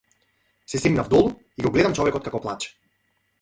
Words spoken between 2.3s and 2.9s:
како плаче.